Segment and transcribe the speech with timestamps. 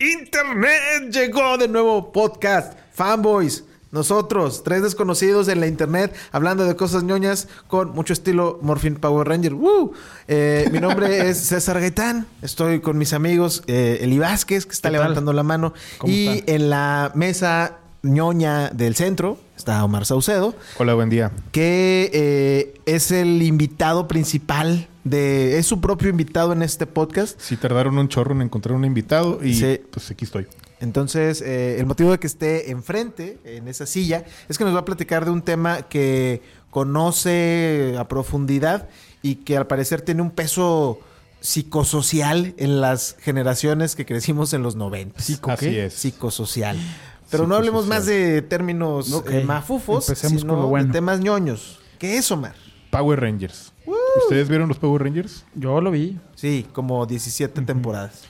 [0.00, 3.64] Internet llegó de nuevo podcast Fanboys.
[3.92, 9.28] Nosotros, tres desconocidos en la internet, hablando de cosas ñoñas con mucho estilo Morphin Power
[9.28, 9.52] Ranger.
[9.52, 9.92] ¡Woo!
[10.26, 12.26] Eh, mi nombre es César Gaitán.
[12.40, 15.74] Estoy con mis amigos eh, Eli Vázquez, que está levantando la mano.
[15.98, 21.30] ¿Cómo Y en la mesa ñoña del centro está Omar Saucedo, Hola, buen día.
[21.52, 25.58] que eh, es el invitado principal de...
[25.58, 27.38] Es su propio invitado en este podcast.
[27.40, 29.80] Sí tardaron un chorro en encontrar un invitado y Sí.
[29.90, 30.46] pues aquí estoy.
[30.80, 34.78] Entonces, eh, el motivo de que esté enfrente, en esa silla, es que nos va
[34.80, 38.88] a platicar de un tema que conoce a profundidad
[39.20, 41.00] y que al parecer tiene un peso
[41.40, 45.20] psicosocial en las generaciones que crecimos en los 90.
[45.20, 45.92] ¿Psico Así es.
[45.94, 46.78] Psicosocial.
[47.30, 50.86] Pero no hablemos más de términos eh, mafufos, Empecemos sino con lo bueno.
[50.86, 51.78] de temas ñoños.
[51.98, 52.54] ¿Qué es, Omar?
[52.90, 53.72] Power Rangers.
[54.22, 55.44] ¿Ustedes vieron los Power Rangers?
[55.54, 56.18] Yo lo vi.
[56.34, 58.24] Sí, como 17 temporadas.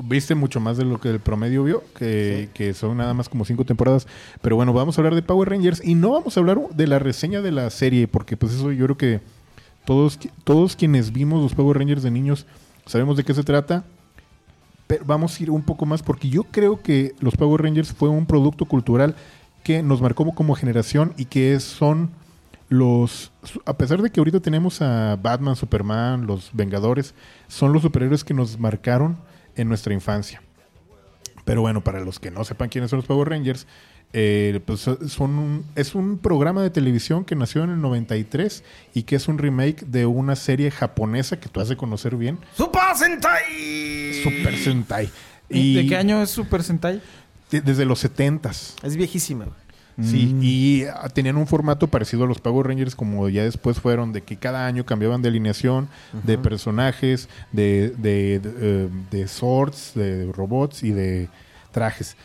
[0.00, 3.44] Viste mucho más de lo que el promedio vio, que, que son nada más como
[3.44, 4.06] cinco temporadas.
[4.40, 6.98] Pero bueno, vamos a hablar de Power Rangers y no vamos a hablar de la
[6.98, 9.20] reseña de la serie, porque pues eso yo creo que
[9.84, 12.46] todos, todos quienes vimos los Power Rangers de niños
[12.86, 13.84] sabemos de qué se trata.
[15.04, 18.26] Vamos a ir un poco más porque yo creo que los Power Rangers fue un
[18.26, 19.16] producto cultural
[19.62, 22.10] que nos marcó como generación y que son
[22.68, 23.32] los
[23.66, 27.14] a pesar de que ahorita tenemos a Batman, Superman, los Vengadores,
[27.48, 29.18] son los superhéroes que nos marcaron
[29.56, 30.42] en nuestra infancia.
[31.44, 33.66] Pero bueno, para los que no sepan quiénes son los Power Rangers,
[34.12, 38.62] eh, pues son un- es un programa de televisión que nació en el 93
[38.94, 42.38] y que es un remake de una serie japonesa que tú has de conocer bien,
[42.56, 44.22] ¡Super Sentai!
[44.22, 45.10] Super Sentai.
[45.48, 47.00] ¿De qué año es Super Sentai?
[47.50, 48.76] de- desde los 70s.
[48.82, 49.46] Es viejísima.
[50.02, 50.40] Sí, Mm.
[50.42, 54.22] y ah, tenían un formato parecido a los Power Rangers, como ya después fueron, de
[54.22, 55.86] que cada año cambiaban de alineación,
[56.24, 61.28] de personajes, de, de, de, eh, de swords, de robots y de
[61.72, 62.16] trajes.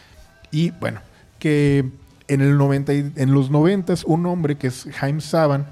[0.49, 1.01] Y bueno,
[1.39, 1.85] que
[2.27, 5.67] en, el 90, y- en los 90 un hombre que es Jaime Saban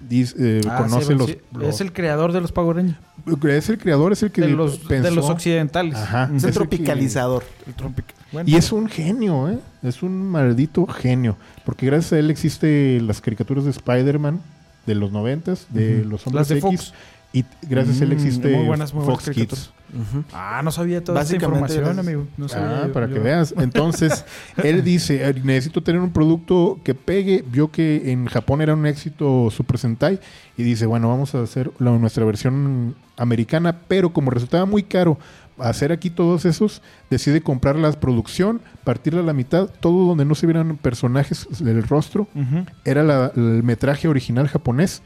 [0.00, 1.38] dice, eh, Ah, conoce sí, los, sí.
[1.52, 2.98] los- Es el creador de los Power Rangers.
[3.44, 5.04] Es el creador, es el que De los, pensó.
[5.10, 5.94] de los occidentales.
[5.96, 6.24] Ajá.
[6.24, 7.44] Es el el que- tropicalizador.
[7.66, 9.58] El tropic- Bueno, Y es un genio, ¿eh?
[9.82, 11.36] Es un maldito genio.
[11.64, 14.40] Porque gracias a él existen las caricaturas de Spider-Man
[14.86, 16.08] de los noventas, de Ujú.
[16.10, 16.62] los hombres Las de X.
[16.62, 16.94] Fox.
[17.32, 19.70] Y gracias a él Mm, existe muy buenas, muy buenas Fox caricaturas.
[20.32, 22.26] Ah, no sabía toda esta Básicamente, información, amigo.
[22.36, 23.54] No sabía Ah, yo- para yo- que veas.
[23.58, 24.24] Entonces,
[24.62, 27.44] él dice, "Eh, necesito tener un producto que pegue.
[27.50, 30.20] Vio que en Japón era un éxito Super Sentai
[30.56, 35.18] y dice, bueno, vamos a hacer la- nuestra versión americana, pero como resultaba muy caro
[35.62, 40.34] hacer aquí todos esos, decide comprar la producción, partirla a la mitad, todo donde no
[40.34, 42.28] se vieran personajes del rostro,
[42.84, 45.02] era la- el metraje original japonés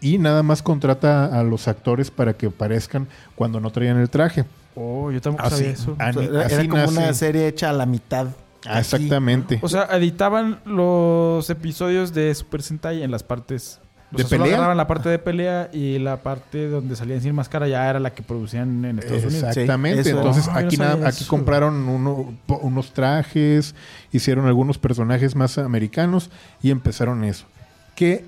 [0.00, 4.44] y nada más contrata a los actores para que aparezcan cuando no traían el traje.
[4.74, 5.92] Oh, yo tampoco Así, sabía eso.
[5.92, 6.98] O sea, Ani- era como nace.
[6.98, 8.26] una serie hecha a la mitad.
[8.66, 8.78] Ah, Aquí.
[8.80, 9.58] exactamente.
[9.62, 13.80] O sea, editaban los episodios de Super Sentai en las partes...
[14.16, 14.56] o ¿De sea, solo pelea?
[14.56, 18.10] agarraban la parte de pelea y la parte donde salían sin máscara ya era la
[18.14, 19.44] que producían en Estados Unidos.
[19.50, 20.04] Exactamente.
[20.04, 20.10] Sí.
[20.10, 23.74] Entonces aquí, no nada- sabía aquí compraron uno- unos trajes,
[24.12, 26.30] hicieron algunos personajes más americanos
[26.62, 27.46] y empezaron eso.
[27.94, 28.24] Que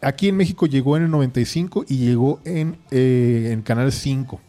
[0.00, 4.40] aquí en México llegó en el 95 y llegó en, eh, en Canal 5.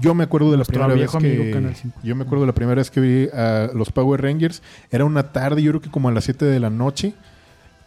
[0.00, 1.98] Yo me acuerdo de la Nuestro primera vez que Canal 5.
[2.04, 4.62] yo me acuerdo de la primera vez que vi a los Power Rangers.
[4.92, 7.14] Era una tarde, yo creo que como a las 7 de la noche.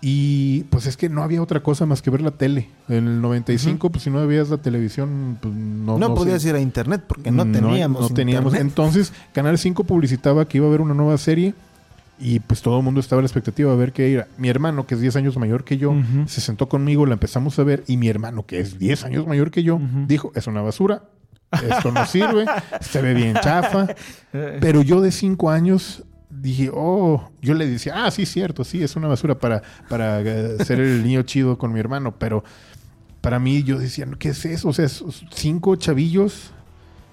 [0.04, 2.70] Y pues es que no había otra cosa más que ver la tele.
[2.90, 6.50] En el 95, pues si no veías la televisión, pues no No, no podías sé.
[6.50, 8.02] ir a internet porque no, teníamos.
[8.02, 8.54] No teníamos.
[8.54, 8.72] internet.
[8.72, 11.54] Entonces, Canal 5 publicitaba que iba a haber una nueva serie
[12.20, 14.28] y pues todo el mundo estaba a la expectativa de ver qué era.
[14.38, 15.94] Mi hermano, que es 10 años mayor que yo,
[16.26, 19.52] se sentó conmigo, la empezamos a ver y mi hermano, que es 10 años mayor
[19.52, 21.04] que yo, dijo, es una basura,
[21.52, 22.46] esto no sirve,
[22.80, 23.88] se ve bien chafa.
[24.32, 28.96] Pero yo de 5 años dije, oh, yo le decía, ah, sí, cierto, sí, es
[28.96, 32.44] una basura para, para eh, ser el niño chido con mi hermano, pero
[33.22, 34.70] para mí yo decía, ¿qué es eso?
[34.70, 36.52] O sea, esos cinco chavillos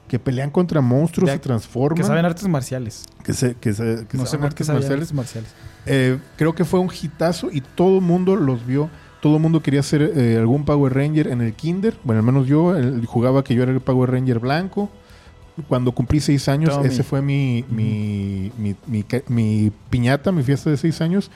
[0.09, 1.97] que pelean contra monstruos, se transforman.
[1.97, 3.05] que saben artes marciales.
[3.25, 4.91] que se, que se- que no saben artes marciales.
[5.01, 5.51] artes marciales.
[5.85, 8.89] Eh, creo que fue un hitazo y todo el mundo los vio.
[9.21, 11.99] Todo el mundo quería ser eh, algún Power Ranger en el Kinder.
[12.05, 14.91] Bueno, al menos yo el- jugaba que yo era el Power Ranger blanco.
[15.67, 16.87] Cuando cumplí seis años, Tommy.
[16.89, 21.31] ese fue mi, mi, mi, mi piñata, mi fiesta de seis años.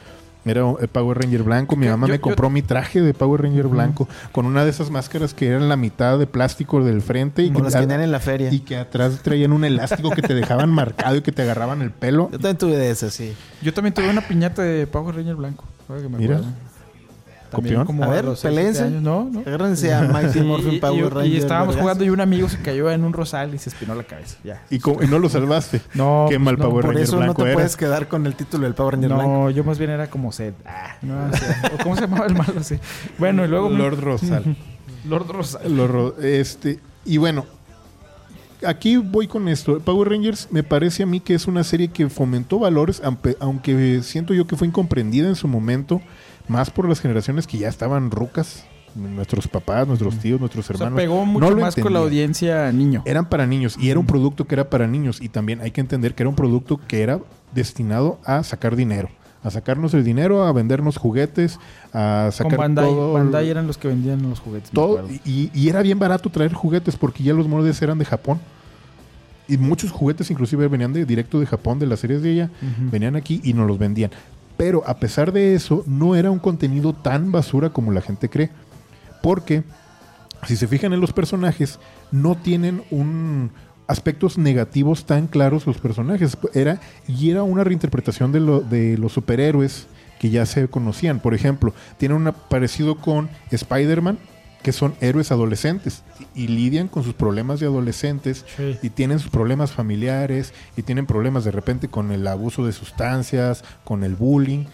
[0.44, 1.76] Era el Power Ranger blanco.
[1.76, 4.70] Mi Yo- mamá yo- me compró mi traje de Power Ranger blanco con una de
[4.70, 7.80] esas máscaras que eran la mitad de plástico del frente y Como que, las que
[7.82, 8.52] tenían en la feria.
[8.52, 11.92] y que atrás traían un elástico que te dejaban marcado y que te agarraban el
[11.92, 12.24] pelo.
[12.32, 13.32] Yo también tuve de esas, sí.
[13.62, 15.64] Yo también tuve una piñata de Power Ranger blanco.
[15.86, 16.36] que me Mira.
[16.38, 16.52] acuerdo.
[17.56, 19.40] También como A ver, los años, No, no.
[19.40, 21.26] Agárrense a Mighty Morphin y- Power y- Ranger.
[21.32, 21.82] y estábamos vergas.
[21.82, 24.36] jugando y un amigo se cayó en un rosal y se espinó la cabeza.
[24.42, 24.62] Ya.
[24.70, 24.78] Y,
[25.08, 25.80] no lo salvaste.
[25.94, 27.54] No, Qué pues mal no, Power Por Ranger eso no blanco te era.
[27.54, 29.50] puedes quedar con el título del Power Ranger No, blanco.
[29.50, 30.54] yo más bien era como Sed.
[30.64, 32.62] Ah, no, o sea, ¿o ¿Cómo se llamaba el malo?
[32.62, 32.78] Sí.
[33.18, 34.56] Bueno, y luego Lord Rosal.
[35.08, 35.76] Lord Rosal.
[35.76, 37.44] Lo ro- este, y bueno,
[38.66, 39.80] aquí voy con esto.
[39.80, 44.00] Power Rangers me parece a mí que es una serie que fomentó valores, aunque, aunque
[44.02, 46.00] siento yo que fue incomprendida en su momento,
[46.48, 50.74] más por las generaciones que ya estaban rucas, nuestros papás, nuestros tíos, nuestros O sea,
[50.86, 50.96] hermanos.
[51.00, 53.02] pegó no mucho lo más con la audiencia niño.
[53.06, 55.80] Eran para niños y era un producto que era para niños y también hay que
[55.80, 57.18] entender que era un producto que era
[57.54, 59.08] destinado a sacar dinero.
[59.44, 61.58] A sacarnos el dinero, a vendernos juguetes,
[61.92, 62.84] a Con sacar Bandai.
[62.86, 63.12] todo.
[63.14, 64.70] Bandai eran los que vendían los juguetes.
[64.70, 68.40] Todo, y, y era bien barato traer juguetes porque ya los moldes eran de Japón.
[69.48, 72.50] Y muchos juguetes inclusive venían de directo de Japón, de las series de ella,
[72.92, 74.12] venían aquí y nos los vendían.
[74.56, 78.50] Pero a pesar de eso, no era un contenido tan basura como la gente cree.
[79.22, 79.62] Porque,
[80.46, 81.78] si se fijan en los personajes,
[82.10, 83.50] no tienen un
[83.88, 86.36] aspectos negativos tan claros los personajes.
[86.54, 89.86] Era, y era una reinterpretación de, de los superhéroes
[90.18, 91.20] que ya se conocían.
[91.20, 94.18] Por ejemplo, tiene un parecido con Spider-Man,
[94.62, 96.02] que son héroes adolescentes
[96.34, 98.78] y, y lidian con sus problemas de adolescentes Sí.
[98.82, 103.64] y tienen sus problemas familiares y tienen problemas de repente con el abuso de sustancias,
[103.84, 104.64] con el bullying.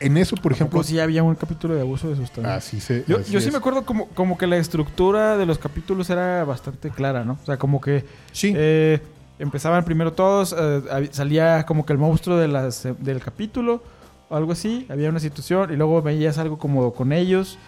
[0.00, 2.56] En eso, por ejemplo, sí había un capítulo de abuso de sustancias.
[2.66, 3.04] así se.
[3.08, 6.44] Yo, así yo sí me acuerdo como, como que la estructura de los capítulos era
[6.44, 7.36] bastante clara, ¿no?
[7.42, 8.52] O sea, como que Sí.
[8.56, 9.00] eh,
[9.40, 13.82] empezaban primero todos, eh, salía como que el monstruo de las, del capítulo,
[14.28, 17.58] o algo así, había una situación, y luego veías algo como con ellos,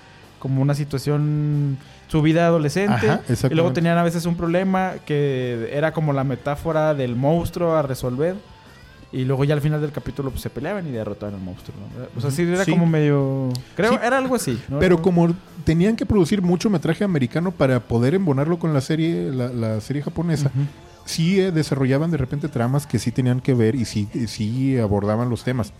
[0.40, 1.78] como una situación,
[2.08, 6.24] su vida adolescente, Ajá, y luego tenían a veces un problema que era como la
[6.24, 8.34] metáfora del monstruo a resolver.
[9.12, 11.76] Y luego ya al final del capítulo pues, se peleaban y derrotaban al monstruo.
[11.80, 12.06] ¿no?
[12.16, 12.70] O sea, sí era Sí.
[12.70, 13.48] como medio...
[13.74, 13.98] Creo, Sí.
[14.04, 14.60] era algo así.
[14.68, 14.78] ¿no?
[14.78, 15.34] Pero como
[15.64, 20.00] tenían que producir mucho metraje americano para poder embonarlo con la serie, la, la serie
[20.02, 20.52] japonesa,
[21.04, 24.78] sí eh, desarrollaban de repente tramas que sí tenían que ver y sí, y sí
[24.78, 25.72] abordaban los temas.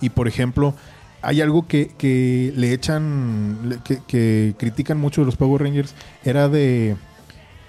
[0.00, 0.74] Y por ejemplo,
[1.22, 5.94] hay algo que, que le echan, que, que critican mucho de los Power Rangers,
[6.24, 6.96] era de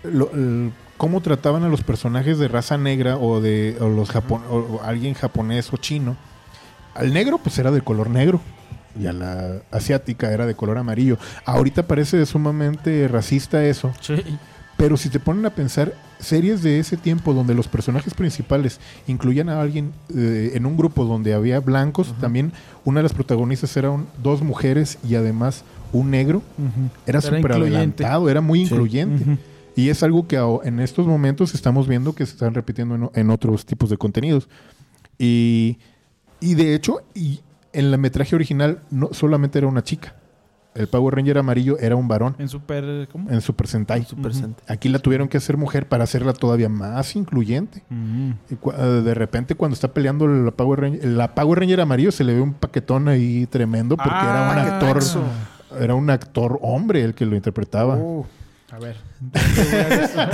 [0.04, 4.82] lo- el- cómo trataban a los personajes de raza negra o de o los o
[4.84, 6.16] alguien japonés o chino.
[6.94, 8.40] Al negro pues era de color negro
[9.00, 11.18] y a la asiática era de color amarillo.
[11.46, 14.16] Ahorita parece sumamente racista eso, Sí.
[14.82, 19.48] Pero si te ponen a pensar, series de ese tiempo donde los personajes principales incluían
[19.48, 22.52] a alguien eh, en un grupo donde había blancos, también
[22.84, 25.64] una de las protagonistas eran dos mujeres y además
[25.94, 26.42] un negro,
[27.06, 28.74] era Era súper adelantado, era muy Sí.
[28.74, 29.38] incluyente.
[29.76, 33.68] Y es algo que en estos momentos estamos viendo que se están repitiendo en otros
[33.68, 34.50] tipos de contenidos.
[35.20, 35.78] Y,
[36.40, 37.42] y de hecho, y
[37.72, 40.16] en la metraje original no solamente era una chica.
[40.74, 43.08] El Power Ranger amarillo era un varón En Super...
[43.12, 43.30] ¿Cómo?
[43.30, 44.06] en Super Sentai.
[44.06, 44.40] Super Ujú.
[44.40, 44.66] Sentai.
[44.74, 47.84] Aquí la tuvieron que hacer mujer para hacerla todavía más incluyente.
[47.92, 52.34] Eh, de repente cuando está peleando la Power Ranger, la Power Ranger amarillo se le
[52.36, 55.22] ve un paquetón ahí tremendo porque era un Ah, actor, eso.
[55.80, 57.96] era un actor hombre el que lo interpretaba.
[57.98, 58.26] Uh,
[58.72, 58.96] a ver.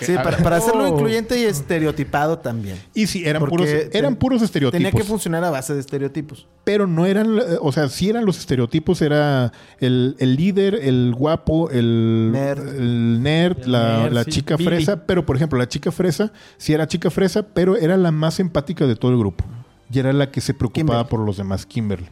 [0.00, 0.88] Sí, para, para hacerlo Oh.
[0.88, 2.78] incluyente y estereotipado también.
[2.94, 4.78] Y sí, eran Porque puros, eran puros estereotipos.
[4.78, 6.46] Tenía que funcionar a base de estereotipos.
[6.64, 11.70] pero no eran, o sea, sí eran los estereotipos, era el, el líder, el guapo,
[11.70, 12.68] el Nerd.
[12.76, 14.68] el nerd, El la, nerd, la sí, chica Billy.
[14.70, 18.40] fresa, pero por ejemplo, la chica fresa, sí era chica fresa, pero era la más
[18.40, 19.44] empática de todo el grupo.
[19.90, 21.10] Y era la que se preocupaba Kimberly.
[21.10, 22.08] por los demás, Kimberly.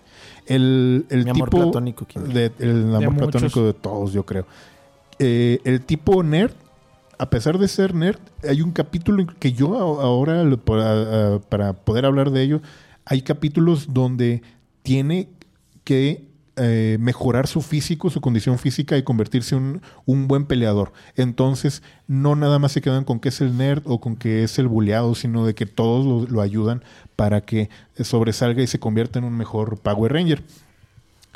[0.47, 2.35] El, el Mi amor tipo platónico, Kimberly.
[2.35, 4.47] de- el amor platónico de todos, yo creo.
[5.19, 6.53] Eh, el tipo nerd,
[7.19, 10.45] a pesar de ser nerd, hay un capítulo que yo ahora,
[11.49, 12.61] para, poder hablar de ello,
[13.05, 14.43] hay capítulos donde
[14.83, 15.29] tiene
[15.85, 20.93] que eh, mejorar su físico, su condición física y convertirse en un, buen peleador.
[21.15, 24.59] Entonces, no nada más se quedan con que es el nerd o con que es
[24.59, 26.83] el buleado, sino de que todos lo, lo ayudan
[27.15, 27.71] para que
[28.01, 30.43] sobresalga y se convierta en un mejor Power Ranger.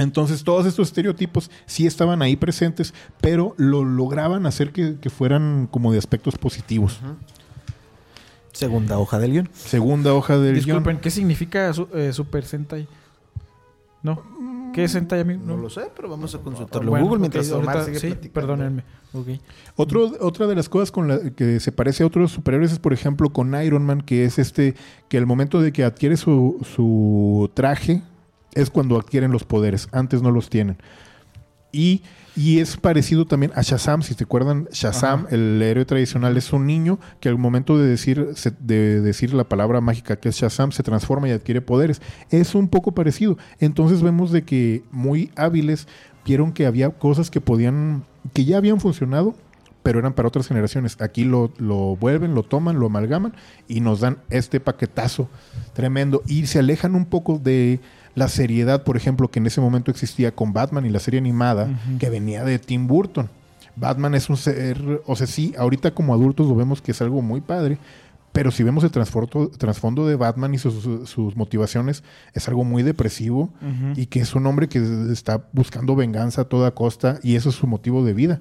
[0.03, 5.69] Entonces todos estos estereotipos sí estaban ahí presentes, pero lo lograban hacer que, que fueran
[5.71, 7.01] como de aspectos positivos.
[8.53, 9.49] Segunda hoja del guion.
[9.55, 11.01] Segunda hoja del Disculpen, guion.
[11.01, 12.89] ¿qué significa su- eh, Super Sentai?
[14.03, 14.23] ¿No?
[14.75, 15.43] ¿Qué es Sentai, amigo?
[15.45, 18.07] No, lo sé, pero vamos a consultarlo Bueno, en Google mientras Omar ahorita- sigue Sí,
[18.09, 18.33] platicando.
[18.35, 18.85] perdónenme.
[19.13, 19.27] Ok.
[19.77, 22.93] Otro, otra de las cosas con la que se parece a otros superhéroes es, por
[22.93, 24.75] ejemplo, con Iron Man, que es este,
[25.09, 28.03] que al momento de que adquiere su, su traje,
[28.55, 29.89] es cuando adquieren los poderes.
[29.93, 30.77] Antes no los tienen.
[31.73, 32.03] Y,
[32.35, 34.03] y es parecido también a Shazam.
[34.03, 35.35] Si te acuerdan, Shazam, Ajá.
[35.35, 39.45] el héroe tradicional, es un niño que al momento de decir, se- de decir la
[39.45, 42.03] palabra mágica que es Shazam se transforma y adquiere poderes.
[42.31, 43.39] Es un poco parecido.
[43.61, 45.87] Entonces vemos de que muy hábiles
[46.25, 49.37] vieron que había cosas que podían, que ya habían funcionado,
[49.85, 51.01] pero eran para otras generaciones.
[51.01, 53.33] Aquí lo, lo vuelven, lo toman, lo amalgaman
[53.69, 55.29] y nos dan este paquetazo
[55.73, 56.23] tremendo.
[56.27, 57.79] Y se alejan un poco de
[58.15, 61.69] la seriedad, por ejemplo, que en ese momento existía con Batman y la serie animada,
[61.99, 63.29] que venía de Tim Burton.
[63.77, 67.23] Batman es un ser, o sea, sí, ahorita como adultos lo vemos que es algo
[67.23, 67.79] muy padre,
[68.33, 73.53] pero si vemos el trasfondo, de Batman y sus, sus motivaciones, es algo muy depresivo
[73.97, 74.79] y que es un hombre que
[75.13, 78.41] está buscando venganza a toda costa y eso es su motivo de vida.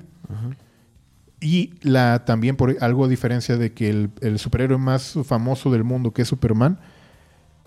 [1.42, 5.86] Y la también por algo a diferencia de que el, el superhéroe más famoso del
[5.86, 6.80] mundo, que es Superman,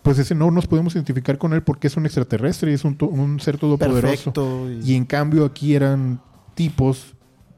[0.02, 2.96] pues ese no nos podemos identificar con él porque es un extraterrestre y es un,
[2.96, 4.32] to- un ser todopoderoso.
[4.32, 4.68] Perfecto.
[4.84, 6.20] Y en cambio aquí eran
[6.54, 7.14] tipos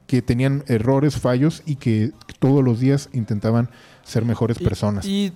[0.07, 3.69] que tenían errores, fallos y que todos los días intentaban
[4.03, 5.05] ser mejores Y- personas.
[5.05, 5.33] ¿Y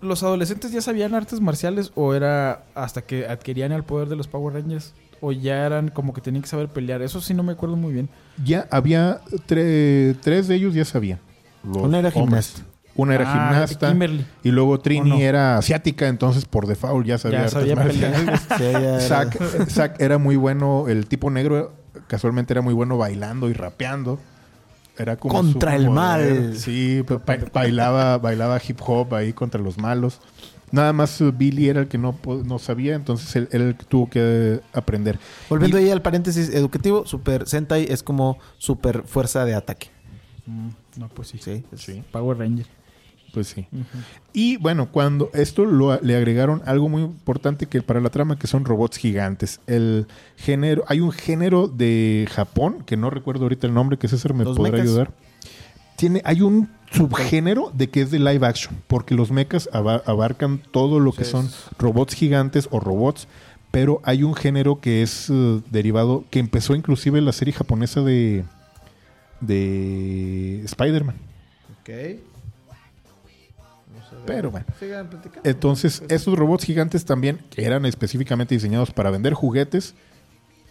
[0.00, 4.26] los adolescentes ya sabían artes marciales o era hasta que adquirían el poder de los
[4.26, 4.94] Power Rangers?
[5.20, 7.00] ¿O ya eran como que tenían que saber pelear?
[7.02, 8.08] Eso sí no me acuerdo muy bien.
[8.44, 11.20] Ya había tre- tres de ellos ya sabían.
[11.64, 12.62] los Una era gimnasta.
[12.96, 13.88] Una era Ah, gimnasta.
[13.90, 14.26] Kimberly.
[14.42, 19.00] Y luego Trini era asiática, entonces por default ya sabía Ya artes sabía pelear.
[19.00, 21.74] Zack, Zack era muy bueno, el tipo negro
[22.08, 24.18] casualmente era muy bueno bailando y rapeando.
[24.98, 25.94] Era como Contra el poder.
[25.94, 26.56] mal.
[26.56, 30.20] Sí, ba- ba- bailaba, bailaba hip hop ahí contra los malos.
[30.72, 34.60] Nada más uh, Billy era el que no, no sabía, entonces él, él tuvo que
[34.72, 35.18] aprender.
[35.50, 39.88] Volviendo Y- ahí al paréntesis educativo, Super Sentai es como super fuerza de ataque.
[40.46, 41.38] Mm, no, pues sí.
[41.40, 41.64] Sí.
[41.76, 42.66] Sí, Power Ranger.
[43.36, 43.66] Pues sí.
[44.32, 48.46] Y bueno, cuando esto lo, le agregaron algo muy importante que para la trama, que
[48.46, 49.60] son robots gigantes.
[49.66, 50.06] El
[50.38, 54.44] género, hay un género de Japón, que no recuerdo ahorita el nombre, que César me
[54.44, 54.86] Los podrá mechas.
[54.86, 55.12] ayudar.
[55.98, 60.62] Tiene, hay un subgénero de que es de live action, porque los mechas aba- abarcan
[60.70, 63.28] todo lo que Sí, son robots gigantes o robots,
[63.70, 68.00] pero hay un género que es eh, derivado, que empezó inclusive en la serie japonesa
[68.00, 68.44] de,
[69.42, 71.16] de Spider-Man.
[71.80, 71.90] Ok.
[74.26, 74.66] Pero bueno.
[74.78, 75.48] Sigan platicando.
[75.48, 79.94] Entonces, estos robots gigantes también, que eran específicamente diseñados para vender juguetes,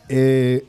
[0.09, 0.65] eh,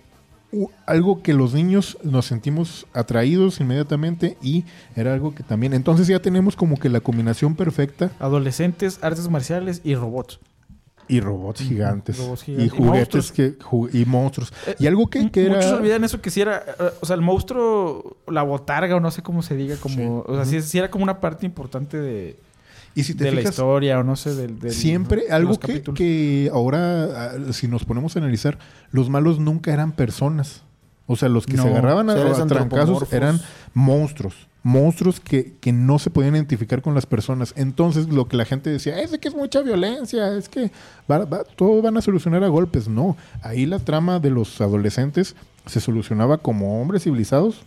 [0.86, 4.64] algo que los niños nos sentimos atraídos inmediatamente y
[4.94, 9.80] era algo que también, entonces ya tenemos como que la combinación perfecta Adolescentes, artes marciales
[9.84, 10.38] y robots.
[11.08, 12.66] y robots gigantes, robots y gigantes.
[12.66, 13.32] Y juguetes monstruos.
[13.32, 14.52] que ju- y monstruos.
[14.66, 17.14] Eh, y algo que, que Muchos era olvidan eso que si era, eh, o sea,
[17.16, 20.30] el monstruo, la botarga o no sé cómo se diga, como, Sí.
[20.32, 22.38] o sea, sí, sí era como una parte importante de,
[22.96, 26.50] y si te de la historia o no sé, del, del- Siempre algo que, que
[26.52, 28.58] ahora, ah, si nos ponemos a analizar,
[28.90, 30.62] los malos nunca eran personas.
[31.06, 33.40] O sea, los que No, se agarraban a, a trancazos eran
[33.74, 34.34] monstruos.
[34.64, 37.52] Monstruos que, que no se podían identificar con las personas.
[37.56, 40.72] Entonces, lo que la gente decía, es de que es mucha violencia, es que
[41.08, 42.88] va- va- todo van a solucionar a golpes.
[42.88, 45.36] No, ahí la trama de los adolescentes
[45.66, 47.60] se solucionaba como hombres civilizados.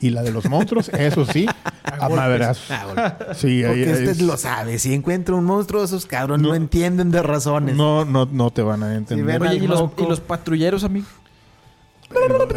[0.00, 1.46] Y la de los monstruos, eso sí,
[2.00, 2.66] a madrazos.
[3.36, 4.78] Sí, ahí- Porque ahí usted es- lo sabe.
[4.78, 6.54] Si encuentra un monstruo, esos cabrones no, No.
[6.54, 7.76] entienden de razones.
[7.76, 9.40] No, no, no te van a entender.
[9.42, 11.06] Oye, ¿y los, y los patrulleros, amigo?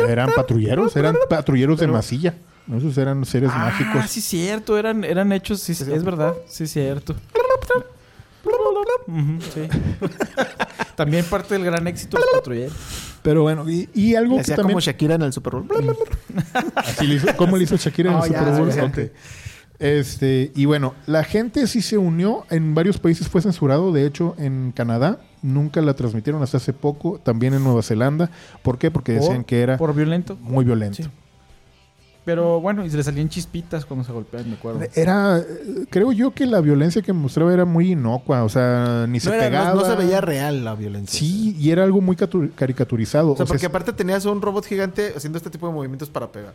[0.08, 2.36] Eran patrulleros, eran patrulleros de Pero- masilla.
[2.78, 4.10] Esos eran seres Ah, mágicos.
[4.10, 4.78] sí, cierto.
[4.78, 6.36] Eran, eran hechos, sí, es verdad.
[6.48, 7.16] Sí, cierto.
[9.54, 9.68] Sí.
[10.96, 12.74] También parte del gran éxito de los patrulleros.
[13.24, 14.70] Pero bueno, y, y algo Le que también...
[14.70, 15.68] como Shakira en el Super Bowl.
[16.76, 19.12] Así le hizo- ¿Cómo le hizo Shakira en el Oh, ya, Super Bowl?
[19.80, 22.46] Este, y bueno, la gente sí se unió.
[22.52, 23.92] En varios países fue censurado.
[23.92, 27.20] De hecho, en Canadá nunca la transmitieron hasta hace poco.
[27.24, 28.30] También en Nueva Zelanda.
[28.62, 28.92] ¿Por qué?
[28.92, 30.38] Porque decían que era Por violento.
[30.42, 30.98] muy violento.
[31.04, 31.10] Sí.
[32.24, 34.82] Pero bueno, y se le salían chispitas cuando se golpeaban, me acuerdo.
[34.94, 35.42] Era,
[35.90, 38.44] creo yo que la violencia que mostraba era muy inocua.
[38.44, 39.74] O sea, ni se era- pegaba.
[39.74, 41.20] no se veía real la violencia.
[41.20, 43.32] Sí, y era algo muy catu- caricaturizado.
[43.32, 46.10] O sea, O sea, porque aparte tenías un robot gigante haciendo este tipo de movimientos
[46.12, 46.54] para pegar.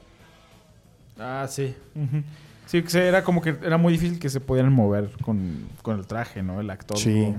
[1.19, 1.75] Ah, sí.
[1.97, 2.23] Ujú.
[2.67, 5.99] Sí, que se- era como que era muy difícil que se pudieran mover con, con
[5.99, 6.61] el traje, ¿no?
[6.61, 6.97] El actor.
[6.99, 7.35] Sí.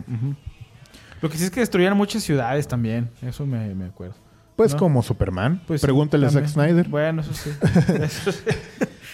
[1.22, 3.10] Lo que sí es que destruían muchas ciudades también.
[3.22, 4.16] Eso me, me acuerdo.
[4.58, 4.80] Pues ¿no?
[4.80, 5.62] como Superman.
[5.66, 6.48] Pues sí, Pregúntale a Zack.
[6.48, 6.90] Snyder.
[6.90, 7.52] Bueno, eso sí.
[8.02, 8.40] Eso sí.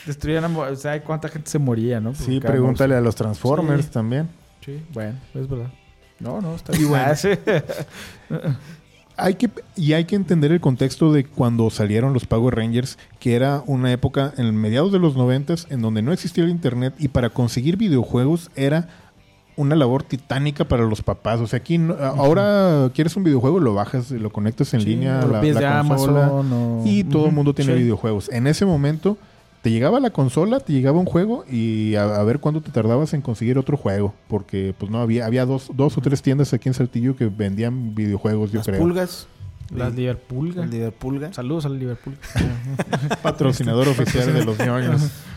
[0.07, 0.47] Destruían a...
[0.57, 2.13] O sea, cuánta gente se moría, ¿no?
[2.13, 3.91] Por Sí, pregúntale a los Transformers Sí.
[3.91, 4.27] también.
[4.65, 5.71] Sí, bueno, es verdad.
[6.19, 6.89] No, no, está Y bien.
[6.89, 7.05] bueno.
[7.07, 7.29] Ah, sí.
[9.15, 13.35] Hay que, y hay que entender el contexto de cuando salieron los Power Rangers, que
[13.35, 17.09] era una época en mediados de los noventas en donde no existía el internet y
[17.09, 18.89] para conseguir videojuegos era
[19.55, 21.39] una labor titánica para los papás.
[21.39, 25.19] O sea, aquí no- ahora quieres un videojuego, lo bajas, lo conectas en Sí, línea
[25.19, 27.79] a la, la consola Amazon o- y todo el mundo tiene sí.
[27.83, 28.29] videojuegos.
[28.31, 29.17] En ese momento
[29.62, 33.13] te llegaba la consola, te llegaba un juego y a, a ver cuándo te tardabas
[33.13, 36.67] en conseguir otro juego, porque pues no había había dos, dos o tres tiendas aquí
[36.67, 38.79] en Saltillo que vendían videojuegos, yo Las creo.
[38.81, 39.27] pulgas.
[39.74, 40.53] Las Liverpool.
[40.69, 41.29] Liverpool.
[41.31, 42.15] Saludos al Liverpool.
[43.24, 45.01] patrocinador oficial de los ñoños.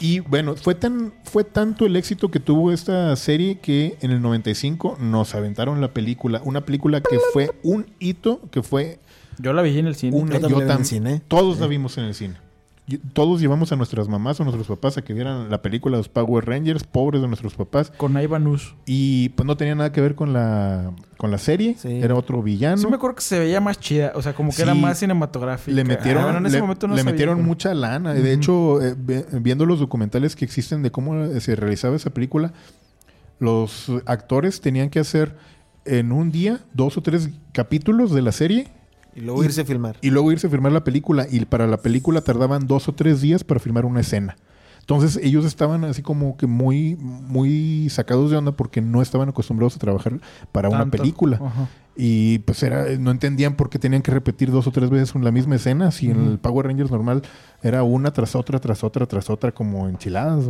[0.00, 4.22] Y bueno, fue tan fue tanto el éxito que tuvo esta serie que en el
[4.22, 8.98] 95 nos aventaron la película, una película que fue un hito, que fue
[9.38, 10.16] Yo la vi en el cine.
[10.16, 11.22] una Yo también en el cine.
[11.28, 12.36] Todos la vimos en el cine.
[12.98, 16.08] Todos llevamos a nuestras mamás o nuestros papás a que vieran la película de los
[16.08, 18.74] Power Rangers, pobres de nuestros papás, Con Ivan Us.
[18.86, 22.00] y pues no tenía nada que ver con la con la serie, Sí.
[22.02, 22.78] era otro villano.
[22.78, 24.12] Sí me acuerdo que se veía más chida.
[24.14, 25.74] O sea, como que era más cinematográfica.
[25.74, 28.14] le metieron, Ah, bueno, en ese le, momento no le sabía metieron mucha lana.
[28.14, 28.94] De hecho, eh,
[29.32, 32.52] viendo los documentales que existen de cómo se realizaba esa película,
[33.38, 35.36] los actores tenían que hacer
[35.84, 38.68] en un día dos o tres capítulos de la serie
[39.14, 39.96] Y luego Y- irse a filmar.
[40.00, 41.26] y luego irse a filmar la película.
[41.30, 44.36] Y para la película tardaban dos o tres días para filmar una escena.
[44.80, 49.76] Entonces ellos estaban así como que muy, muy sacados de onda porque no estaban acostumbrados
[49.76, 50.18] a trabajar
[50.52, 51.36] para una película.
[51.40, 51.68] Ajá.
[51.96, 55.30] Y pues era, no entendían por qué tenían que repetir dos o tres veces la
[55.30, 55.90] misma escena.
[55.92, 57.22] Si en el Power Rangers normal
[57.62, 60.44] era una tras otra, tras otra, tras otra, como enchiladas.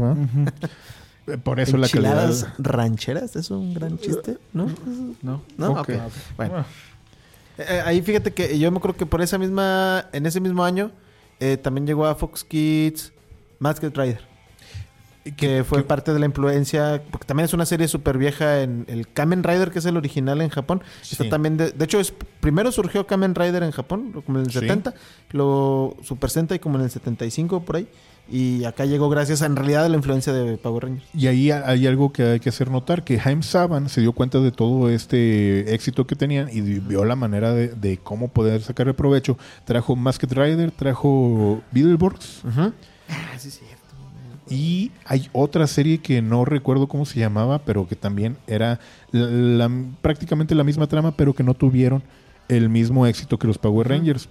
[1.27, 2.55] Eh, Por eso la Enchiladas calidad.
[2.59, 4.39] rancheras, ¿es un gran chiste?
[4.53, 4.67] ¿No?
[5.23, 5.43] No.
[5.59, 5.79] No, Ok.
[5.81, 5.91] ok.
[6.37, 6.65] Bueno.
[7.67, 7.73] Bueno.
[7.73, 10.91] Eh, ahí fíjate que yo me acuerdo que por esa misma, en ese mismo año,
[11.39, 13.13] eh, también llegó a Fox Kids
[13.59, 14.30] Masked Rider.
[15.37, 18.85] Que fue que- parte de la influencia, porque también es una serie súper vieja en
[18.89, 20.83] el Kamen Rider, que es el original en Japón.
[21.03, 21.31] Está Sí.
[21.31, 24.61] también de, de hecho, es, primero surgió Kamen Rider en Japón, como en el Sí.
[24.61, 24.95] 70,
[25.33, 27.89] luego Super Sentai como en el 75 por ahí.
[28.33, 31.05] Y acá llegó gracias a, en realidad a la influencia de Power Rangers.
[31.13, 34.13] Y ahí ha- hay algo que hay que hacer notar, que Jaime Saban se dio
[34.13, 38.63] cuenta de todo este éxito que tenían y vio la manera de, de cómo poder
[38.63, 39.37] sacarle provecho.
[39.65, 42.71] Trajo Masked Rider, trajo Beetleborgs Ah,
[43.37, 43.61] sí, sí.
[44.51, 48.81] Y hay otra serie que no recuerdo cómo se llamaba, pero que también era
[49.13, 49.27] la-
[49.69, 49.71] la-
[50.03, 52.03] prácticamente la misma trama, pero que no tuvieron
[52.49, 54.29] el mismo éxito que los Power Rangers.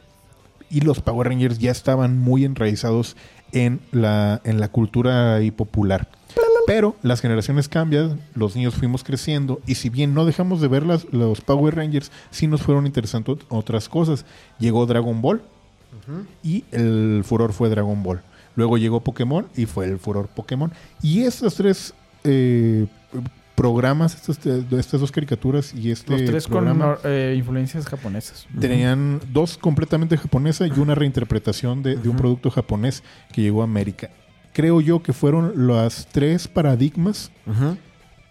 [0.70, 3.16] Y los Power Rangers ya estaban muy enraizados
[3.54, 6.08] en la, en la cultura y popular.
[6.68, 10.86] Pero las generaciones cambian, los niños fuimos creciendo y si bien no dejamos de ver
[10.86, 14.26] las- los Power Rangers, sí nos fueron interesando ot- otras cosas.
[14.60, 15.42] Llegó Dragon Ball
[16.44, 18.22] y el furor fue Dragon Ball.
[18.56, 20.72] Luego llegó Pokémon y fue el furor Pokémon.
[21.02, 22.88] Y estos tres eh,
[23.56, 28.48] programas, estos, estas dos caricaturas y este Los tres con programa eh, influencias japonesas.
[28.60, 33.66] tenían dos completamente japonesa y una reinterpretación de, de un producto japonés que llegó a
[33.66, 34.10] América.
[34.54, 37.78] Creo yo que fueron las tres paradigmas Ujú.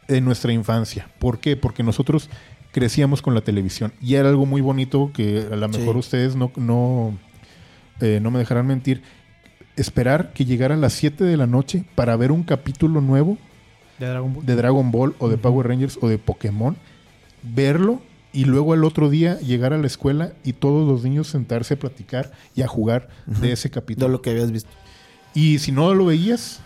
[0.08, 1.08] en nuestra infancia.
[1.18, 1.56] ¿Por qué?
[1.56, 2.28] Porque nosotros
[2.72, 5.78] crecíamos con la televisión y era algo muy bonito que a lo Sí.
[5.78, 7.16] mejor ustedes no, no,
[8.00, 9.02] eh, no me dejarán mentir.
[9.78, 13.38] Esperar que llegara a las 7 de la noche para ver un capítulo nuevo
[13.98, 14.46] De Dragon Ball.
[14.46, 15.36] de Dragon Ball o de.
[15.38, 16.76] Power Rangers o de Pokémon,
[17.42, 21.74] verlo y luego al otro día llegar a la escuela y todos los niños sentarse
[21.74, 24.08] a platicar y a jugar de ese De capítulo.
[24.08, 24.70] lo que habías visto.
[25.34, 26.60] Y si no lo veías,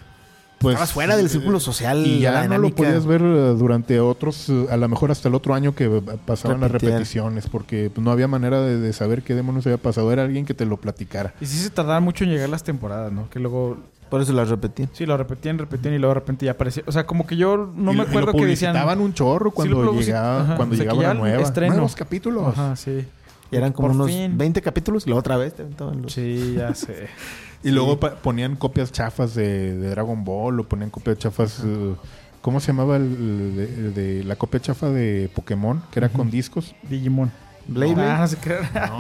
[0.62, 0.74] pues...
[0.74, 2.06] Estabas fuera del eh, círculo social.
[2.06, 5.28] y ya la no lo podías ver eh, durante otros, eh, a lo mejor hasta
[5.28, 5.88] el otro año que
[6.24, 6.92] pasaban las Repetían.
[6.92, 10.10] repeticiones, porque pues, no había manera de, de saber qué demonios había pasado.
[10.12, 11.34] Era alguien que te lo platicara.
[11.40, 13.28] Y sí se tardaban mucho en llegar las temporadas, ¿no?
[13.28, 13.76] Que luego...
[14.08, 14.86] Por eso las repetí.
[14.92, 16.82] Sí, lo repetían, repetían y luego de repente ya aparecía.
[16.86, 18.72] O sea, como que yo no Y me acuerdo lo que decían...
[18.72, 20.56] publicitaban un chorro cuando publici- llegaba, ajá.
[20.56, 21.42] cuando O sea, que llegaba una nueva.
[21.42, 21.72] estreno.
[21.72, 22.48] Nuevos capítulos.
[22.48, 23.06] Ajá, sí.
[23.50, 24.36] Y eran como Por unos fin.
[24.36, 26.12] 20 capítulos y la otra vez te aventaban los...
[26.12, 27.08] Sí, ya sé.
[27.64, 31.60] Y luego ponían copias chafas de, de Dragon Ball o ponían copias chafas.
[31.64, 31.94] eh,
[32.40, 35.80] ¿Cómo se llamaba el, de, el de la copia chafa de Pokémon?
[35.92, 36.74] Que era con discos.
[36.82, 37.30] Digimon.
[37.68, 38.18] Blade Ah, Blade.
[38.18, 38.86] no sé qué era.
[38.88, 38.98] No.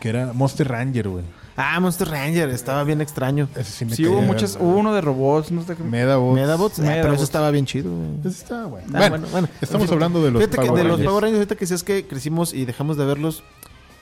[0.00, 1.24] que era Monster Ranger, güey.
[1.56, 2.48] Ah, Monster Ranger.
[2.48, 3.48] Estaba bien extraño.
[3.62, 4.56] Sí me Sí, hubo muchas...
[4.58, 5.84] Hubo uno de robots, no sé qué...
[5.84, 6.34] Medabots.
[6.34, 6.78] Medabots.
[6.80, 7.92] eh, pero eso estaba bien chido.
[8.24, 8.88] está bueno.
[8.94, 11.08] Ah, bueno, estamos hablando de los Power de los Rangers.
[11.08, 13.44] Power Rangers, ahorita que decías que crecimos y dejamos de verlos,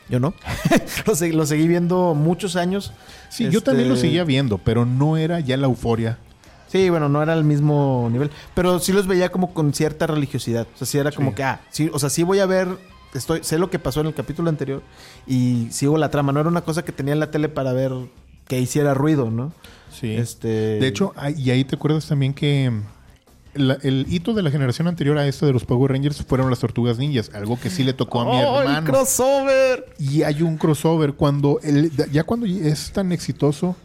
[0.08, 0.34] yo no.
[1.06, 2.92] lo, segui, lo seguí viendo muchos años.
[3.30, 6.18] Sí, yo Este- también lo seguía viendo, pero no era ya la euforia.
[6.68, 8.30] Sí, bueno, no era el mismo nivel.
[8.54, 10.66] Pero sí los veía como con cierta religiosidad.
[10.74, 11.36] O sea, sí era como Sí.
[11.36, 12.68] que, ah, sí, o sea, sí voy a ver,
[13.14, 14.82] estoy, sé lo que pasó en el capítulo anterior
[15.26, 16.32] y sigo la trama.
[16.32, 17.92] No era una cosa que tenía en la tele para ver
[18.46, 19.52] que hiciera ruido, ¿no?
[19.90, 20.12] Sí.
[20.14, 20.48] Este.
[20.78, 22.70] De hecho, y ahí te acuerdas también que
[23.58, 26.60] la- el hito de la generación anterior a esta de los Power Rangers fueron las
[26.60, 28.86] Tortugas Ninjas, algo que sí le tocó a mi ¡Oh, el hermano.
[28.92, 29.86] crossover!
[29.98, 33.76] Y hay un crossover cuando el, ya cuando es tan exitoso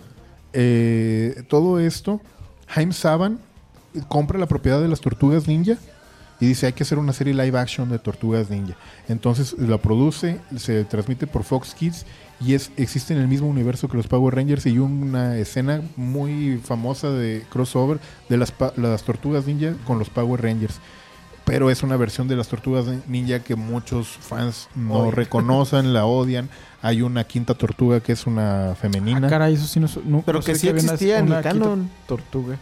[0.54, 2.22] eh, todo esto,
[2.68, 3.40] Jaime Saban
[4.08, 5.78] compra la propiedad de las tortugas ninja
[6.44, 8.76] y dice hay que hacer una serie live action de tortugas ninja.
[9.08, 12.06] Entonces la produce, se transmite por Fox Kids
[12.42, 15.82] y es existe en el mismo universo que los Power Rangers y hay una escena
[15.96, 20.80] muy famosa de crossover de las, pa- las tortugas ninja con los Power Rangers.
[21.46, 26.50] Pero es una versión de las tortugas ninja que muchos fans no reconocen, la odian.
[26.82, 29.28] Hay una quinta tortuga que es una Ah, femenina.
[29.30, 31.90] caray, eso sí no, no Pero no que sí existía en el canon.
[32.08, 32.58] Tortuga.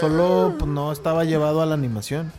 [0.00, 2.32] Solo pues, no estaba llevado a la animación.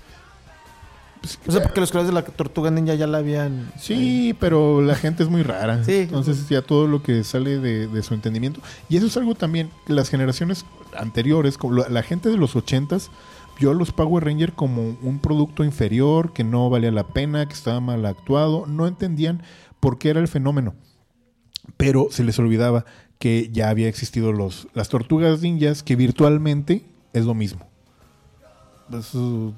[1.47, 3.71] O sea, porque los creadores de la Tortuga Ninja ya la habían...
[3.79, 5.83] Sí, pero la gente es muy rara.
[5.83, 5.95] Sí.
[6.01, 8.61] Entonces ya todo lo que sale de, de su entendimiento.
[8.87, 10.65] Y eso es algo también, las generaciones
[10.97, 13.11] anteriores, como la, la gente de los ochentas,
[13.59, 17.53] vio a los Power Rangers como un producto inferior, que no valía la pena, que
[17.53, 18.65] estaba mal actuado.
[18.67, 19.41] No entendían
[19.79, 20.75] por qué era el fenómeno.
[21.75, 22.85] Pero se les olvidaba
[23.19, 27.67] que ya había existido los, las tortugas ninjas, que virtualmente es lo mismo.
[28.93, 29.53] Eso-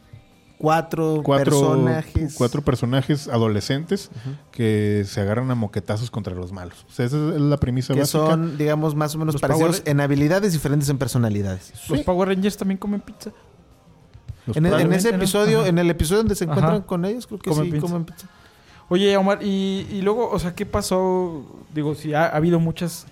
[0.59, 2.35] Cuatro, cuatro personajes.
[2.37, 4.09] cuatro personajes adolescentes
[4.51, 6.85] que se agarran a moquetazos contra los malos.
[6.89, 8.25] O sea, esa es la premisa que básica.
[8.27, 11.71] son, digamos, más o menos Los parecidos Power- en habilidades, diferentes en personalidades.
[11.87, 12.03] Los Sí.
[12.03, 13.29] Power Rangers también comen pizza.
[14.47, 15.17] En, en Probablemente, ese ¿no?
[15.17, 15.69] episodio, Ajá.
[15.69, 16.85] en el episodio donde se encuentran Ajá.
[16.85, 17.81] con ellos, creo que Comen sí, pizza.
[17.87, 18.27] comen pizza.
[18.89, 21.45] Oye, Omar, y, y luego, o sea, ¿qué pasó?
[21.73, 23.05] Digo, si ha, ha habido muchas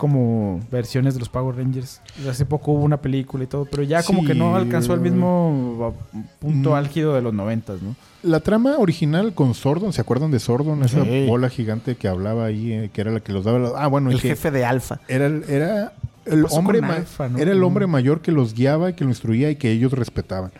[0.00, 2.00] como versiones de los Power Rangers.
[2.26, 5.00] Hace poco hubo una película y todo, pero ya como Sí, que no alcanzó el
[5.00, 5.94] mismo
[6.38, 6.74] punto Mm.
[6.74, 7.94] álgido de los noventas, ¿no?
[8.22, 10.82] La trama original con Sordon, ¿se acuerdan de Sordon?
[10.84, 11.26] Esa Sí.
[11.26, 13.58] bola gigante que hablaba ahí, eh, que era la que los daba.
[13.58, 15.00] la- Ah, bueno, El jefe de Alfa.
[15.06, 15.92] era, el- era
[16.24, 17.38] el hombre Alpha, no?
[17.38, 20.50] era el hombre mayor que los guiaba y que lo instruía y que ellos respetaban.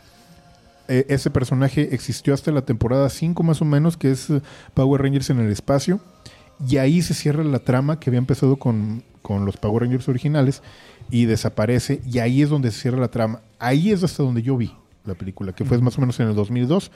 [0.88, 4.42] Eh, ese personaje existió hasta la temporada 5 más o menos, que es eh,
[4.74, 6.00] Power Rangers en el espacio.
[6.68, 10.62] Y ahí se cierra la trama que había empezado con, con los Power Rangers originales
[11.10, 12.00] y desaparece.
[12.06, 13.40] Y ahí es donde se cierra la trama.
[13.58, 14.72] Ahí es hasta donde yo vi
[15.04, 16.90] la película, que fue más o menos en el 2002.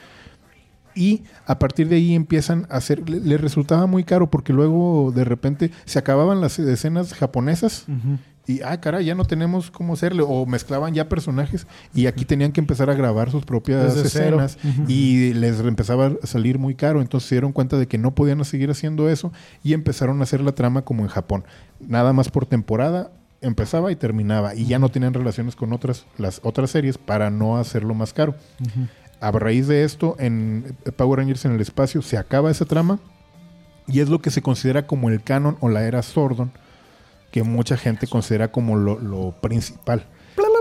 [0.94, 5.12] Y a partir de ahí empiezan a hacer, le, le resultaba muy caro porque luego
[5.14, 7.86] de repente se acababan las escenas japonesas
[8.46, 10.22] y, ah, caray, ya no tenemos cómo hacerle.
[10.26, 14.58] O mezclaban ya personajes y aquí tenían que empezar a grabar sus propias Desde escenas
[14.86, 17.00] y les empezaba a salir muy caro.
[17.00, 20.40] Entonces se dieron cuenta de que no podían seguir haciendo eso y empezaron a hacer
[20.40, 21.44] la trama como en Japón.
[21.80, 26.40] Nada más por temporada empezaba y terminaba y ya no tenían relaciones con otras las
[26.42, 28.34] otras series para no hacerlo más caro.
[29.20, 32.98] A raíz de esto, en Power Rangers en el espacio se acaba esa trama
[33.86, 36.52] y es lo que se considera como el canon o la era Sordon,
[37.34, 40.06] que mucha gente considera como lo, lo principal.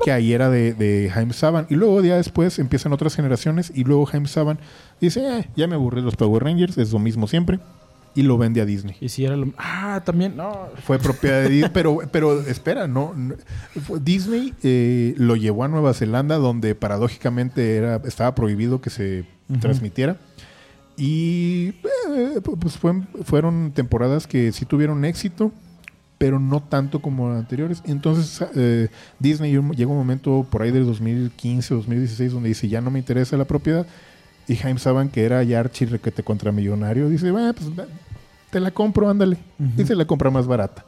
[0.04, 1.68] Que ahí era de, de Jaime Saban.
[1.70, 3.72] Y luego, ya después, empiezan otras generaciones.
[3.76, 4.58] Y luego Jaime Saban
[5.00, 7.60] dice: "Eh, Ya me aburrí de los Power Rangers, es lo mismo siempre.
[8.16, 8.96] Y lo vende a Disney.
[9.02, 9.54] Y si era lo...
[9.58, 10.70] Ah, también, no.
[10.84, 13.14] Fue propiedad de Disney, pero, pero espera, no,
[14.02, 19.26] Disney eh, lo llevó a Nueva Zelanda, donde paradójicamente era, estaba prohibido que se
[19.62, 20.18] transmitiera.
[20.98, 21.74] Y
[22.16, 25.52] eh, pues fue- fueron temporadas que sí tuvieron éxito,
[26.18, 27.82] pero no tanto como anteriores.
[27.86, 28.88] Entonces eh,
[29.20, 33.36] Disney llegó un momento por ahí del 2015 2016 donde dice ya no me interesa
[33.38, 33.86] la propiedad.
[34.48, 37.70] Y Jaime Saban, que era ya archi requete contra millonario, dice, "Bueno, pues
[38.50, 39.38] te la compro, ándale.
[39.60, 39.82] Ujú.
[39.82, 40.86] Y se la compra más barata.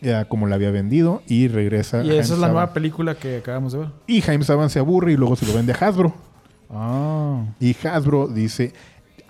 [0.00, 2.02] Ya como la había vendido y regresa.
[2.02, 2.52] Y esa es la Saban.
[2.52, 3.88] nueva película que acabamos de ver.
[4.06, 6.14] Y Jaime Saban se aburre y luego se lo vende a Hasbro.
[6.70, 7.44] Ah.
[7.60, 8.72] Y Hasbro dice,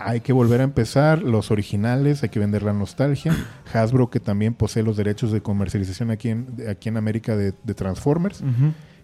[0.00, 3.34] hay que volver a empezar los originales, hay que vender la nostalgia.
[3.72, 7.74] Hasbro que también posee los derechos de comercialización aquí en, aquí en América de, de
[7.74, 8.42] Transformers.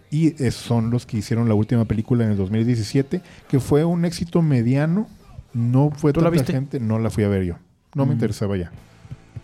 [0.09, 4.05] Y eh, son los que hicieron la última película en el 2017, que fue un
[4.05, 5.07] éxito mediano.
[5.53, 6.53] No fue ¿Tú la tanta viste?
[6.53, 7.55] gente, no la fui a ver yo.
[7.95, 8.13] No me Mm.
[8.13, 8.71] interesaba ya.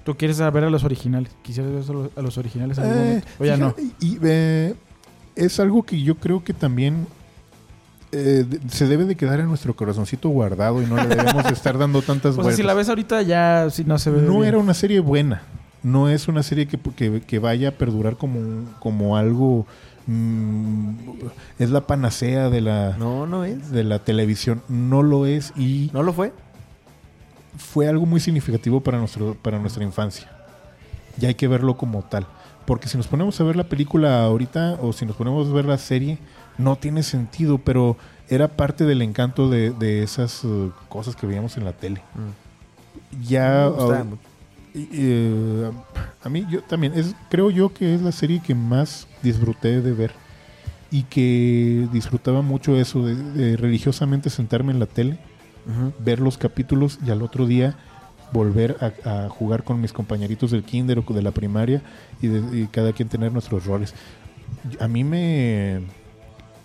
[0.05, 1.31] ¿Tú quieres ver a los originales?
[1.43, 3.27] ¿Quisieras ver a los- originales en algún Eh, momento?
[3.39, 3.71] O ya no.
[3.73, 4.75] fíjate, Y, eh,
[5.35, 7.07] es algo que yo creo que también
[8.13, 11.77] eh, se debe de quedar en nuestro corazoncito guardado y no le debemos de estar
[11.77, 12.57] dando tantas O sea, vueltas.
[12.57, 14.45] si la ves ahorita ya sí no se ve no bien.
[14.45, 15.41] era una serie buena.
[15.81, 18.39] No es una serie que, que- que vaya a perdurar como,
[18.79, 19.65] como algo...
[20.07, 20.89] mm,
[21.59, 23.69] es la panacea de la, No, no es.
[23.71, 24.61] de la televisión.
[24.69, 26.31] No lo es y ¿No lo fue?
[27.57, 30.29] fue algo muy significativo para, nuestro, para nuestra infancia.
[31.21, 32.25] Y hay que verlo como tal.
[32.65, 35.65] Porque si nos ponemos a ver la película ahorita o si nos ponemos a ver
[35.65, 36.17] la serie,
[36.57, 37.97] no tiene sentido, pero
[38.29, 42.01] era parte del encanto de, de esas eh, cosas que veíamos en la tele.
[43.27, 44.21] Ya Me gustaba ah, mucho.
[44.73, 45.71] y, eh,
[46.23, 49.91] a mí yo también es creo yo que es la serie que más disfruté de
[49.93, 50.11] ver
[50.89, 55.17] y que disfrutaba mucho eso de, de religiosamente sentarme en la tele
[55.99, 57.75] ver los capítulos y al otro día
[58.33, 61.81] volver a, a jugar con mis compañeritos del kinder o de la primaria
[62.21, 63.93] y, de- y cada quien tener nuestros roles.
[64.79, 65.81] A mí me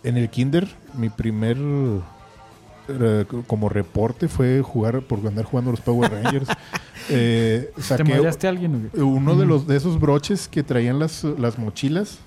[0.04, 1.56] En el kinder, mi primer
[2.88, 6.48] eh, como reporte fue jugar por andar jugando los Power Rangers.
[7.10, 8.90] Eh, ¿Te saqué mareaste a alguien?
[8.94, 12.18] uno de los de esos broches que traían las, las mochilas.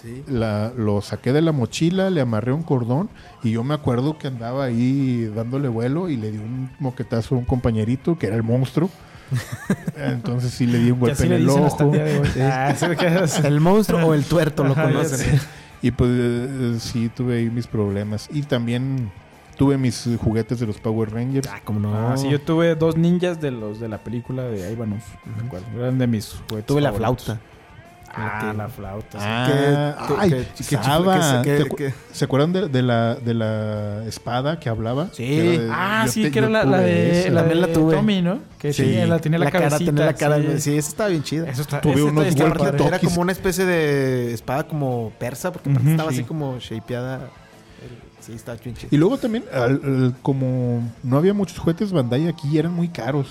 [0.00, 0.22] Sí.
[0.28, 3.08] La, lo saqué de la mochila, le amarré un cordón
[3.42, 7.38] y yo me acuerdo que andaba ahí dándole vuelo y le di un moquetazo a
[7.38, 8.90] un compañerito que era el monstruo.
[9.96, 11.92] Entonces sí le di un golpe en el ojo.
[11.94, 12.22] el.
[12.40, 12.74] Ah,
[13.42, 15.40] El monstruo o el tuerto lo conocen.
[15.82, 18.28] Y pues eh, sí tuve ahí mis problemas.
[18.32, 19.10] Y también
[19.56, 21.48] tuve mis eh, juguetes de los Power Rangers.
[21.50, 21.94] Ah, cómo no.
[21.94, 25.02] Ah, sí, yo tuve dos ninjas de los de la película de Ivanov.
[25.36, 25.66] me acuerdo.
[25.76, 26.66] Eran de mis juguetes.
[26.66, 27.40] Tuve la flauta.
[28.14, 29.18] Ah, la flauta.
[29.20, 29.46] Ah,
[30.08, 31.42] que- ay, que- que- Saba.
[31.42, 35.08] que- ¿Te que- acu- que- ¿Se acuerdan de, de la, de la espada que hablaba?
[35.12, 35.24] Sí.
[35.24, 37.30] Que de- Ah, yo sí, te- que era la, de, esa.
[37.30, 37.94] la de la tuve.
[37.94, 38.40] Tommy, ¿no?
[38.58, 38.82] Que Sí.
[38.82, 40.36] tenía, la, tenía la, cara, tenía la cara.
[40.38, 40.60] sí.
[40.60, 41.48] Sí, esa estaba bien chida.
[41.48, 42.86] Eso está, Tuve unos está- está.
[42.86, 46.16] Era como una especie de espada como persa, porque aparte Ujú, estaba sí.
[46.18, 47.20] así como shapeada.
[48.20, 48.88] Sí, estaba bien chida.
[48.90, 53.28] Y luego también, al- al- como no había muchos juguetes Bandai aquí, eran muy caros.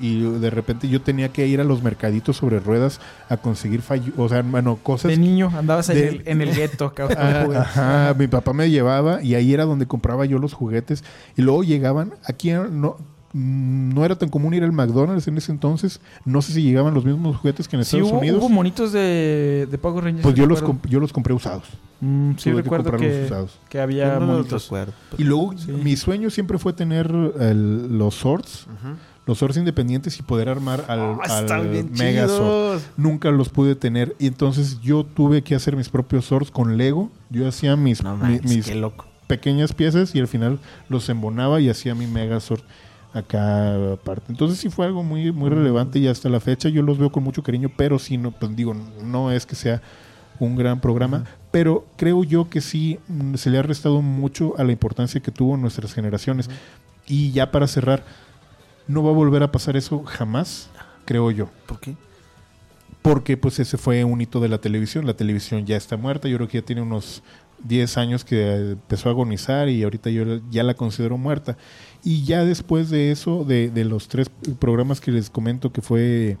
[0.00, 4.12] Y de repente yo tenía que ir a los mercaditos sobre ruedas a conseguir fallo,
[4.16, 5.10] o sea, bueno, cosas.
[5.10, 7.18] De niño andabas de- en el, en el gueto, cabrón.
[7.20, 11.02] Ah, ajá, mi papá me llevaba y ahí era donde compraba yo los juguetes.
[11.36, 12.96] Y luego llegaban, aquí no,
[13.34, 16.00] no era tan común ir al McDonald's en ese entonces.
[16.24, 18.38] No sé si llegaban los mismos juguetes que en Sí, Estados hubo, Unidos.
[18.40, 20.22] hubo monitos de, de Power Rangers.
[20.22, 21.64] Pues sí yo los, yo los compré usados.
[22.00, 23.58] Mm, sí, Tuve recuerdo que, usados.
[23.68, 24.64] que había no monitos.
[24.64, 24.92] recuerdo.
[25.18, 25.72] Y luego Sí.
[25.72, 28.94] mi sueño siempre fue tener el- los swords, Ujú.
[29.28, 32.80] Los swords independientes y poder armar al, Ah, al Megazord.
[32.96, 37.10] Nunca los pude tener y entonces yo tuve que hacer mis propios swords con Lego.
[37.30, 39.06] Yo hacía mis, No mi- mis qué loco.
[39.28, 42.62] pequeñas piezas y al final los embonaba y hacía mi Megazord
[43.12, 44.26] acá aparte.
[44.32, 47.22] Entonces sí fue algo muy muy relevante y hasta la fecha yo los veo con
[47.22, 49.82] mucho cariño, pero sí no pues digo, no es que sea
[50.40, 54.64] un gran programa, pero creo yo que sí mm, se le ha restado mucho a
[54.64, 56.48] la importancia que tuvo en nuestras generaciones.
[57.06, 58.04] Y ya para cerrar,
[58.88, 60.70] no va a volver a pasar eso jamás,
[61.04, 61.48] creo yo.
[61.66, 61.94] ¿Por qué?
[63.02, 65.06] Porque pues ese fue un hito de la televisión.
[65.06, 66.28] La televisión ya está muerta.
[66.28, 67.22] Yo creo que ya tiene unos
[67.64, 71.56] 10 años que eh, empezó a agonizar y ahorita yo ya la considero muerta.
[72.02, 76.38] Y ya después de eso, de, de los tres programas que les comento que fue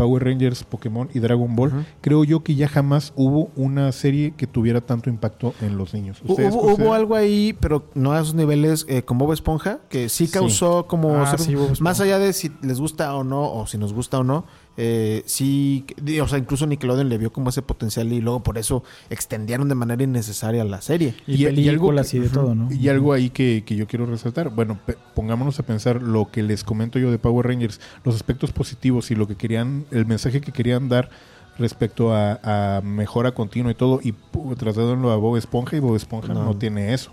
[0.00, 4.46] Power Rangers, Pokémon y Dragon Ball, creo yo que ya jamás hubo una serie que
[4.46, 6.22] tuviera tanto impacto en los niños.
[6.26, 10.08] ¿Ustedes Hubo, hubo algo ahí, pero no a esos niveles eh, como Bob Esponja, que
[10.08, 10.32] sí Sí.
[10.32, 11.14] causó como...
[11.16, 14.18] Ah, ser- sí, más allá de si les gusta o no, o si nos gusta
[14.18, 14.46] o no,
[14.82, 15.84] eh, sí,
[16.22, 19.74] o sea, incluso Nickelodeon le vio como ese potencial y luego por eso extendieron de
[19.74, 21.14] manera innecesaria la serie.
[21.26, 22.72] Y, Y- y algo películas y, de todo, ¿no?
[22.72, 24.48] Y algo ahí que, que yo quiero resaltar.
[24.48, 24.78] Bueno,
[25.14, 29.14] pongámonos a pensar lo que les comento yo de Power Rangers, los aspectos positivos y
[29.14, 31.10] lo que querían, el mensaje que querían dar
[31.58, 32.38] respecto a,
[32.78, 34.14] a mejora continua y todo, y
[34.56, 36.56] trasladándolo a Bob Esponja, y Bob Esponja no, No.
[36.56, 37.12] tiene eso.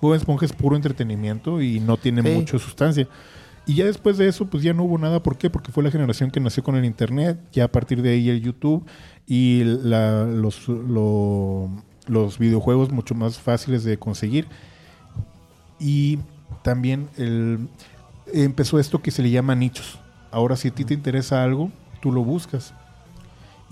[0.00, 2.28] Bob Esponja es puro entretenimiento y no tiene Sí.
[2.30, 3.06] mucha sustancia.
[3.66, 5.22] Y ya después de eso, pues ya no hubo nada.
[5.22, 5.48] ¿Por qué?
[5.48, 8.42] Porque fue la generación que nació con el Internet, ya a partir de ahí el
[8.42, 8.84] YouTube
[9.26, 11.70] y la- los, lo-
[12.06, 14.46] los videojuegos mucho más fáciles de conseguir.
[15.78, 16.18] Y
[16.62, 17.68] también el-
[18.32, 19.98] empezó esto que se le llama nichos.
[20.30, 22.74] Ahora, si a ti te interesa algo, tú lo buscas.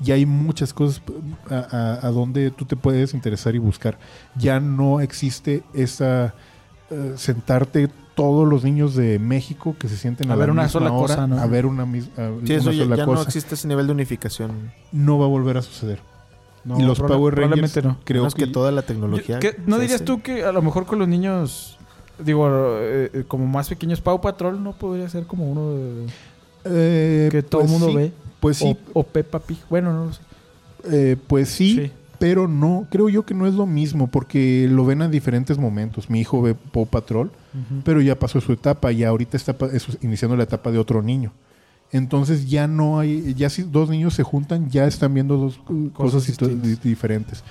[0.04, 1.02] Y hay muchas cosas
[1.50, 1.54] a,
[2.00, 3.98] a- a donde tú te puedes interesar y buscar.
[4.36, 6.34] Ya no existe esa
[6.90, 10.62] eh, sentarte todos los niños de México que se sienten a, A la ver una
[10.64, 11.38] misma sola hora cosa, ¿no?
[11.38, 13.86] a ver una, mis- a- Sí, eso una ya, sola ya no existe ese nivel
[13.86, 14.72] de unificación.
[14.92, 16.00] No va a volver a suceder.
[16.64, 17.96] No, y los proba- Power Rangers Probablemente no.
[18.04, 19.38] creo que, que, toda la Yo- tecnología.
[19.40, 20.04] ¿qué- ¿No dirías hace.
[20.04, 21.76] tú que a lo mejor con los niños,
[22.18, 22.48] digo,
[22.80, 26.06] eh, eh, como más pequeños, Pau Patrol no podría ser como uno de-
[26.64, 28.12] eh, que todo el pues mundo sí, ve?
[28.40, 29.58] Pues sí, O, o Peppa Pig.
[29.70, 30.20] Bueno, no lo sé.
[30.84, 31.92] eh, pues sí, Sí.
[32.22, 36.08] Pero no, creo yo que no es lo mismo porque lo ven a diferentes momentos.
[36.08, 37.32] Mi hijo ve Paw Patrol,
[37.82, 39.56] pero ya pasó su etapa y ahorita está
[40.02, 41.32] iniciando la etapa de otro niño.
[41.90, 45.90] Entonces ya no hay, ya si dos niños se juntan, ya están viendo dos uh,
[45.90, 46.24] cosas,
[46.80, 47.42] diferentes.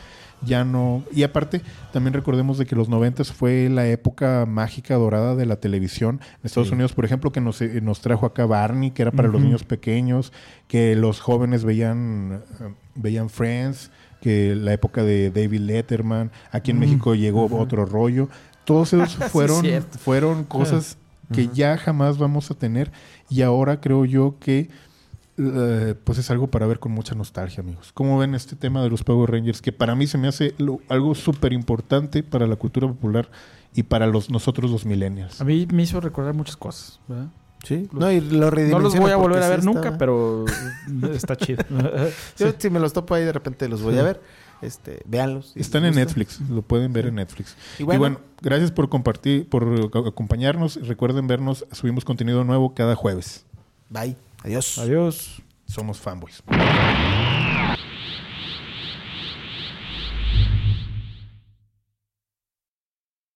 [0.41, 5.36] Ya no, y aparte, también recordemos de que los noventas fue la época mágica dorada
[5.36, 6.21] de la televisión.
[6.21, 6.75] En Estados Sí.
[6.75, 9.65] Unidos, por ejemplo, que nos, eh, nos trajo acá Barney, que era para los niños
[9.65, 10.31] pequeños,
[10.69, 16.77] que los jóvenes veían, eh, veían Friends, que la época de David Letterman, aquí en
[16.77, 16.79] Mm.
[16.79, 18.29] México llegó otro rollo.
[18.65, 19.65] Todos esos Sí, fueron,
[19.99, 20.97] fueron cosas
[21.34, 22.91] que ya jamás vamos a tener
[23.29, 24.69] y ahora creo yo que
[25.38, 27.91] eh, pues es algo para ver con mucha nostalgia, amigos.
[27.93, 29.62] ¿Cómo ven este tema de los Power Rangers?
[29.62, 33.29] Que para mí se me hace lo- algo súper importante para la cultura popular
[33.73, 35.39] y para los nosotros los millennials.
[35.41, 36.99] A mí me hizo recordar muchas cosas.
[37.07, 37.27] ¿verdad?
[37.63, 37.88] Sí.
[37.91, 40.45] No, y lo No los voy a volver a ver sí nunca, está- pero
[41.13, 41.63] está chido.
[42.38, 44.21] Yo si me los topo ahí de repente los voy a ver.
[44.62, 45.52] Este, véanlos.
[45.54, 46.06] si Están en gusta.
[46.06, 47.56] Netflix, lo pueden ver en Netflix.
[47.80, 50.76] Y Y bueno, gracias por compartir, por ac- acompañarnos.
[50.88, 53.45] Recuerden vernos, subimos contenido nuevo cada jueves.
[53.89, 54.15] bye.
[54.43, 54.78] Adiós.
[54.80, 55.41] Adiós.
[55.67, 56.43] Somos fanboys.